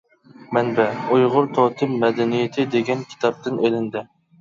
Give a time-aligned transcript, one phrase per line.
[0.57, 4.09] مەنبە: ئۇيغۇر توتېم مەدەنىيىتى دېگەن كىتابتىن ئېلىندى.